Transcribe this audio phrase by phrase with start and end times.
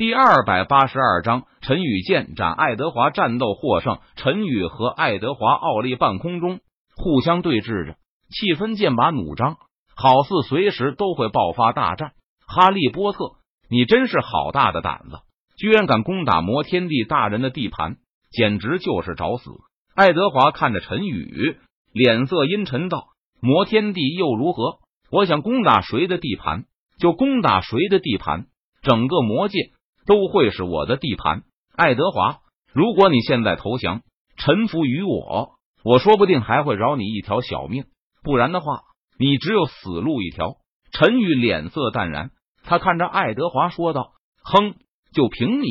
[0.00, 3.98] 第二百八十二章，陈宇剑斩爱德华，战斗获胜。
[4.16, 6.60] 陈宇和爱德华傲立半空中，
[6.96, 7.96] 互相对峙着，
[8.30, 9.58] 气氛剑拔弩张，
[9.94, 12.12] 好似随时都会爆发大战。
[12.46, 13.32] 哈利波特，
[13.68, 15.18] 你真是好大的胆子，
[15.58, 17.96] 居然敢攻打摩天帝大人的地盘，
[18.30, 19.50] 简直就是找死！
[19.94, 21.58] 爱德华看着陈宇，
[21.92, 23.08] 脸色阴沉道
[23.42, 24.78] ：“摩天帝又如何？
[25.10, 26.64] 我想攻打谁的地盘，
[26.98, 28.46] 就攻打谁的地盘，
[28.80, 29.58] 整个魔界。”
[30.10, 31.44] 都会是我的地盘，
[31.76, 32.40] 爱德华。
[32.72, 34.02] 如果你现在投降，
[34.36, 35.52] 臣服于我，
[35.84, 37.84] 我说不定还会饶你一条小命。
[38.24, 38.80] 不然的话，
[39.20, 40.56] 你只有死路一条。
[40.90, 42.32] 陈宇脸色淡然，
[42.64, 44.10] 他看着爱德华说道
[44.42, 44.74] ：“哼，
[45.14, 45.68] 就凭你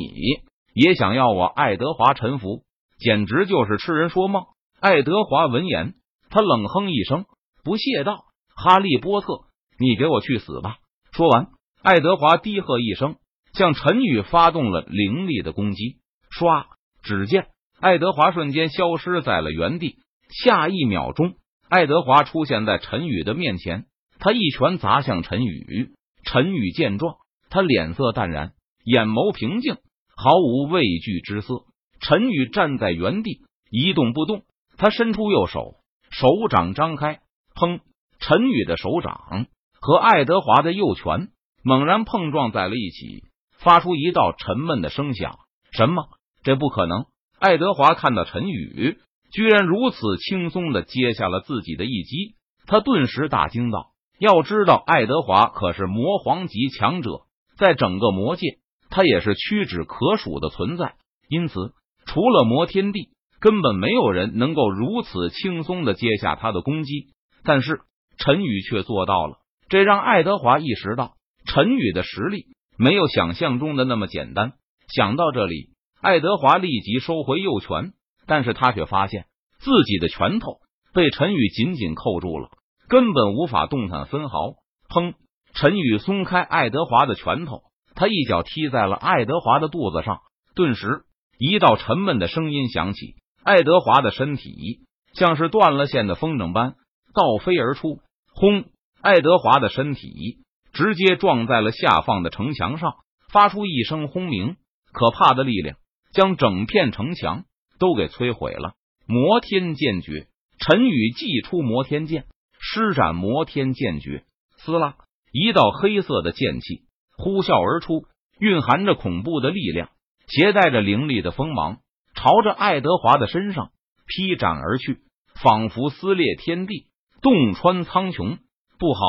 [0.73, 2.61] 也想要我爱德华臣服，
[2.97, 4.43] 简直就是痴人说梦。”
[4.79, 5.95] 爱德华闻言，
[6.29, 7.25] 他冷哼一声，
[7.65, 8.23] 不屑道
[8.55, 9.41] ：“哈利波特，
[9.77, 10.77] 你给我去死吧！”
[11.11, 11.49] 说完，
[11.83, 13.17] 爱德华低喝一声。
[13.59, 15.97] 向陈宇发动了凌厉的攻击，
[16.31, 16.67] 唰！
[17.03, 17.47] 只见
[17.81, 19.97] 爱德华瞬间消失在了原地。
[20.29, 21.33] 下一秒钟，
[21.67, 25.89] 爱德华出现在陈宇的面前，他一拳砸向陈宇。
[26.23, 27.17] 陈宇见状，
[27.49, 28.53] 他脸色淡然，
[28.85, 29.75] 眼眸平静，
[30.15, 31.65] 毫无畏惧之色。
[31.99, 34.43] 陈宇站在原地一动不动，
[34.77, 35.73] 他伸出右手，
[36.11, 37.19] 手掌张开，
[37.53, 37.81] 砰！
[38.21, 39.47] 陈宇的手掌
[39.81, 41.27] 和爱德华的右拳
[41.61, 43.25] 猛然碰撞在了一起。
[43.61, 45.37] 发出一道沉闷的声响。
[45.71, 46.03] 什么？
[46.43, 47.05] 这不可能！
[47.37, 48.97] 爱德华看到陈宇
[49.31, 52.35] 居然如此轻松的接下了自己的一击，
[52.65, 57.21] 他顿时大惊道：“要知道，爱德华可是魔皇级强者，
[57.57, 58.57] 在整个魔界，
[58.89, 60.95] 他也是屈指可数的存在。
[61.27, 61.73] 因此，
[62.05, 67.09] 除了魔天帝，根本没有人能够如此轻松的接下他的攻击。
[67.43, 67.81] 但是，
[68.17, 69.37] 陈宇却做到了，
[69.69, 71.13] 这让爱德华意识到
[71.45, 72.47] 陈宇的实力。”
[72.79, 74.53] 没有想象中的那么简单。
[74.87, 77.91] 想到这里，爱德华立即收回右拳，
[78.25, 79.25] 但是他却发现
[79.59, 80.59] 自己的拳头
[80.93, 82.49] 被陈宇紧紧扣住了，
[82.87, 84.53] 根本无法动弹分毫。
[84.87, 85.13] 砰！
[85.53, 87.63] 陈宇松开爱德华的拳头，
[87.95, 90.19] 他一脚踢在了爱德华的肚子上，
[90.55, 91.01] 顿时
[91.37, 94.79] 一道沉闷的声音响起，爱德华的身体
[95.13, 96.75] 像是断了线的风筝般
[97.13, 97.99] 倒飞而出，
[98.33, 98.63] 轰！
[99.01, 100.37] 爱德华的身体。
[100.73, 102.95] 直接撞在了下方的城墙上，
[103.31, 104.55] 发出一声轰鸣，
[104.91, 105.77] 可怕的力量
[106.13, 107.45] 将整片城墙
[107.79, 108.73] 都给摧毁了。
[109.05, 110.27] 摩天剑诀，
[110.59, 112.25] 陈宇祭出摩天剑，
[112.59, 114.23] 施展摩天剑诀，
[114.57, 114.95] 撕拉，
[115.31, 116.83] 一道黑色的剑气
[117.17, 118.05] 呼啸而出，
[118.39, 119.89] 蕴含着恐怖的力量，
[120.27, 121.79] 携带着凌厉的锋芒，
[122.13, 123.71] 朝着爱德华的身上
[124.05, 124.99] 劈斩而去，
[125.41, 126.87] 仿佛撕裂天地，
[127.21, 128.37] 洞穿苍穹。
[128.77, 129.01] 不好！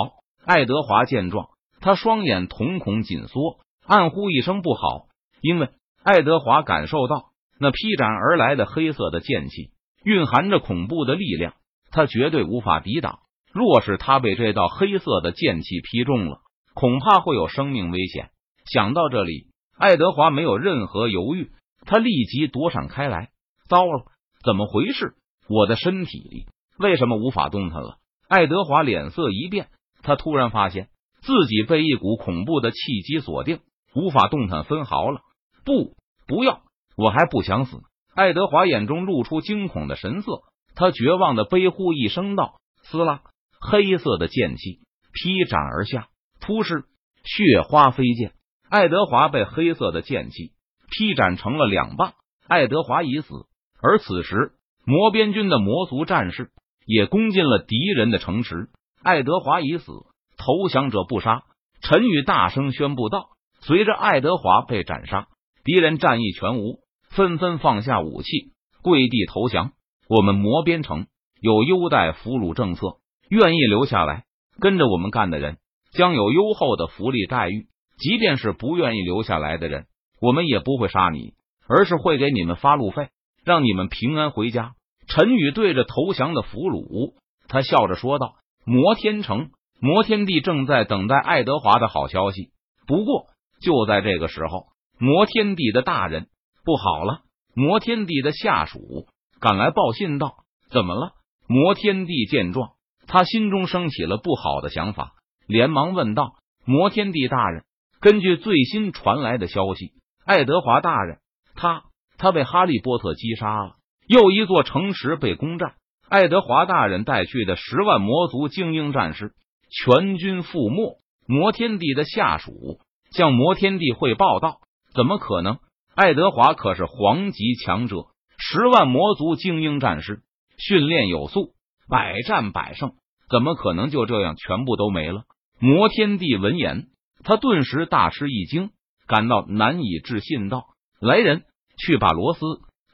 [0.45, 1.50] 爱德华见状，
[1.81, 5.07] 他双眼瞳孔紧缩，暗呼一声不好。
[5.41, 5.71] 因为
[6.03, 9.71] 爱德华感受到那劈斩而来的黑色的剑气
[10.05, 11.55] 蕴含着恐怖的力量，
[11.91, 13.21] 他绝对无法抵挡。
[13.53, 16.41] 若是他被这道黑色的剑气劈中了，
[16.75, 18.31] 恐怕会有生命危险。
[18.67, 21.51] 想到这里，爱德华没有任何犹豫，
[21.85, 23.31] 他立即躲闪开来。
[23.69, 24.05] 糟了，
[24.45, 25.15] 怎么回事？
[25.49, 26.47] 我的身体里
[26.79, 27.97] 为什么无法动弹了？
[28.29, 29.69] 爱德华脸色一变。
[30.03, 30.89] 他突然发现
[31.31, 33.61] 自己被一股恐怖的气机锁定，
[33.95, 35.21] 无法动弹分毫了。
[35.65, 35.95] 不，
[36.27, 36.63] 不要！
[36.97, 37.77] 我还不想死！
[38.17, 40.43] 爱德华眼中露出惊恐的神色，
[40.75, 43.23] 他绝望的悲呼一声道：“撕拉！”
[43.63, 44.81] 黑色的剑气
[45.13, 46.09] 劈斩而下，
[46.41, 46.85] 突施
[47.23, 48.33] 血花飞溅。
[48.69, 50.51] 爱德华被黑色的剑气
[50.91, 52.15] 劈斩成了两半，
[52.49, 53.47] 爱德华已死。
[53.81, 54.55] 而此时，
[54.85, 56.51] 魔边军的魔族战士
[56.87, 58.69] 也攻进了敌人的城池。
[59.05, 59.93] 爱德华已死，
[60.41, 61.43] 投降者不杀。
[61.83, 63.29] 陈宇大声宣布道
[63.61, 65.29] ：“随着爱德华被斩杀，
[65.65, 66.79] 敌人战意全无，
[67.11, 68.53] 纷纷放下武器，
[68.83, 69.73] 跪地投降。
[70.09, 71.07] 我们魔边城
[71.41, 72.97] 有优待俘虏政策，
[73.29, 74.25] 愿意留下来
[74.59, 75.59] 跟着我们干的人，
[75.93, 77.67] 将有优厚的福利待遇。
[77.99, 79.85] 即便是不愿意留下来的人，
[80.23, 81.35] 我们也不会杀你，
[81.69, 83.09] 而是会给你们发路费，
[83.45, 84.73] 让你们平安回家。”
[85.07, 87.15] 陈宇对着投降的俘虏，
[87.47, 88.37] 他笑着说道。
[88.67, 89.49] 摩天城，
[89.81, 92.51] 摩天帝正在等待爱德华的好消息。
[92.87, 93.27] 不过，
[93.63, 94.67] 就在这个时候，
[94.99, 96.29] 摩天帝的大人
[96.65, 97.23] 不好了。
[97.55, 99.07] 摩天帝的下属
[99.41, 100.35] 赶来报信道
[100.71, 101.13] ：“怎么了？”
[101.49, 102.73] 摩天帝见状，
[103.07, 105.15] 他心中升起了不好的想法，
[105.47, 106.35] 连忙问道
[106.65, 107.65] ：“摩天帝大人，
[108.01, 109.95] 根据最新传来的消息，
[110.25, 111.19] 爱德华大人
[111.57, 111.85] 他
[112.19, 115.75] 他被哈利波特击杀了，又一座城池被攻占。”
[116.09, 119.33] 爱德华大人带去的十万魔族精英战士
[119.71, 120.99] 全军覆没。
[121.27, 122.81] 摩天帝的下属
[123.13, 124.59] 向摩天帝汇报道
[124.95, 125.59] ：“怎么可能？
[125.95, 128.07] 爱德华可是皇级强者，
[128.37, 130.23] 十万魔族精英战士，
[130.59, 131.53] 训练有素，
[131.89, 132.95] 百战百胜，
[133.29, 135.23] 怎么可能就这样全部都没了？
[135.61, 136.89] 摩天帝闻言，
[137.23, 138.71] 他顿时大吃一惊，
[139.07, 140.65] 感到难以置信，道
[141.01, 141.45] ：“来人，
[141.79, 142.41] 去把罗斯、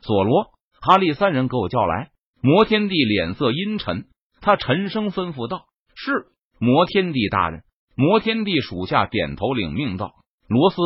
[0.02, 0.50] 索罗、
[0.80, 2.10] 哈利三人给我叫来。”
[2.42, 4.08] 摩天帝脸色阴沉，
[4.40, 5.64] 他沉声吩咐道
[5.96, 6.26] ：“是，
[6.58, 7.62] 摩天帝大人。”
[7.98, 10.12] 摩天帝属下点头领命道
[10.48, 10.76] ：“罗斯、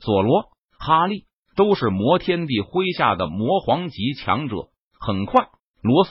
[0.00, 0.48] 索罗、
[0.78, 1.26] 哈利
[1.56, 4.68] 都是摩天帝麾下的魔皇级强者。”
[4.98, 5.48] 很快，
[5.82, 6.10] 罗斯、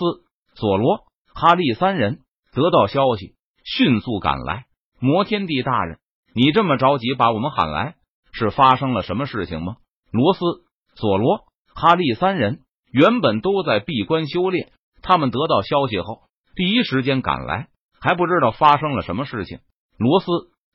[0.54, 2.19] 索罗、哈利三人
[2.54, 3.33] 得到消息，
[3.65, 4.65] 迅速赶来。
[5.00, 5.98] 摩天帝大人，
[6.36, 7.95] 你这么着急把我们喊来，
[8.31, 9.77] 是发生了什么事情吗？
[10.12, 10.39] 罗斯、
[10.94, 12.59] 索罗、哈利三人
[12.92, 14.71] 原本都在闭关修炼，
[15.01, 16.21] 他们得到消息后，
[16.56, 17.69] 第一时间赶来，
[18.03, 19.59] 还不知道发生了什么事情。
[19.97, 20.25] 罗斯、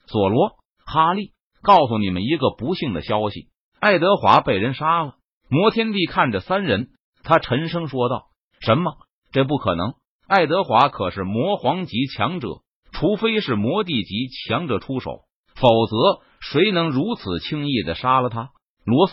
[0.06, 1.32] 索罗、哈利，
[1.62, 3.48] 告诉你们一个不幸的消息：
[3.78, 5.16] 爱德华被人杀了。
[5.50, 6.88] 摩天帝看着三人，
[7.22, 8.28] 他沉声说道
[8.64, 8.96] ：“什么？
[9.30, 9.92] 这不可能！
[10.26, 15.24] 爱德华可是魔皇级强者，除非是魔帝级强者出手，
[15.54, 18.52] 否则谁能如此轻易的杀了他？”
[18.86, 19.12] 罗斯、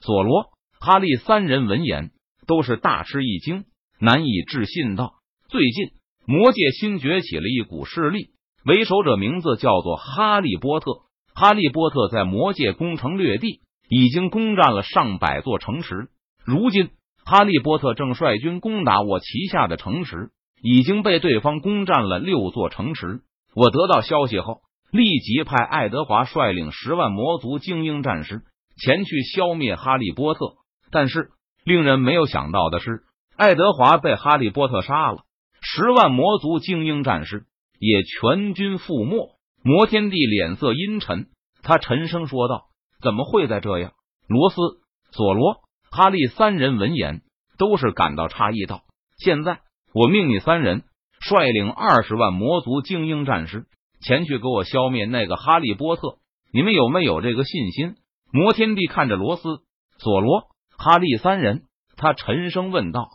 [0.00, 2.10] 索罗、哈利三人闻言
[2.46, 3.66] 都是大吃一惊，
[3.98, 5.12] 难以置信道
[5.50, 5.90] ：“最近
[6.30, 8.28] 魔界新崛起了一股势力。”
[8.64, 10.92] 为首者名字叫做哈利波特。
[11.34, 16.08] 哈利波特在魔界攻城略地，已经攻占了上百座城池。
[16.44, 16.90] 如今，
[17.24, 20.30] 哈利波特正率军攻打我旗下的城池，
[20.62, 23.22] 已经被对方攻占了六座城池。
[23.56, 24.60] 我得到消息后，
[24.92, 28.42] 立即派爱德华率领十万魔族精英战士
[28.76, 30.52] 前去消灭哈利波特。
[30.92, 31.30] 但是，
[31.64, 33.02] 令人没有想到的是，
[33.36, 35.22] 爱德华被哈利波特杀了，
[35.60, 37.46] 十万魔族精英战士。
[37.82, 39.38] 也全军覆没。
[39.62, 41.28] 摩天帝脸色阴沉，
[41.62, 42.66] 他沉声说道
[43.00, 43.94] ：“怎么会在这样？”
[44.28, 44.56] 罗斯、
[45.12, 47.22] 索罗、哈利三人闻言
[47.56, 48.82] 都是感到诧异，道
[49.16, 49.60] ：“现在
[49.94, 50.82] 我命你三人
[51.20, 53.64] 率领二十万魔族精英战士
[54.02, 56.18] 前去给我消灭那个哈利波特，
[56.52, 57.94] 你们有没有这个信心？”
[58.30, 59.42] 摩天帝看着罗斯、
[59.96, 61.62] 索罗、哈利三人，
[61.96, 63.08] 他沉声问道：“